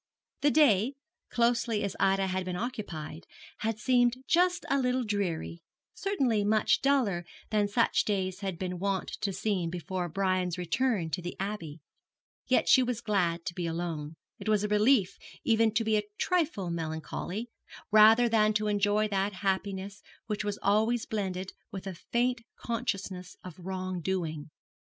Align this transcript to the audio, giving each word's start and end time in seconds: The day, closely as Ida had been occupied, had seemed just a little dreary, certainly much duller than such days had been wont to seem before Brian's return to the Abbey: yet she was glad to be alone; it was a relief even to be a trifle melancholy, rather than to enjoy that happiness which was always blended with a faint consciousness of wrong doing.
The 0.41 0.49
day, 0.49 0.95
closely 1.29 1.83
as 1.83 1.95
Ida 1.99 2.25
had 2.25 2.43
been 2.43 2.55
occupied, 2.55 3.27
had 3.59 3.77
seemed 3.77 4.23
just 4.25 4.65
a 4.67 4.79
little 4.79 5.03
dreary, 5.03 5.61
certainly 5.93 6.43
much 6.43 6.81
duller 6.81 7.23
than 7.51 7.67
such 7.67 8.03
days 8.03 8.39
had 8.39 8.57
been 8.57 8.79
wont 8.79 9.09
to 9.21 9.31
seem 9.31 9.69
before 9.69 10.09
Brian's 10.09 10.57
return 10.57 11.11
to 11.11 11.21
the 11.21 11.35
Abbey: 11.39 11.81
yet 12.47 12.67
she 12.67 12.81
was 12.81 12.99
glad 12.99 13.45
to 13.45 13.53
be 13.53 13.67
alone; 13.67 14.15
it 14.39 14.49
was 14.49 14.63
a 14.63 14.67
relief 14.67 15.19
even 15.43 15.71
to 15.75 15.83
be 15.83 15.97
a 15.97 16.07
trifle 16.17 16.71
melancholy, 16.71 17.51
rather 17.91 18.27
than 18.27 18.55
to 18.55 18.65
enjoy 18.67 19.07
that 19.07 19.33
happiness 19.43 20.01
which 20.25 20.43
was 20.43 20.57
always 20.63 21.05
blended 21.05 21.51
with 21.71 21.85
a 21.85 21.93
faint 21.93 22.41
consciousness 22.57 23.37
of 23.43 23.59
wrong 23.59 24.01
doing. 24.01 24.49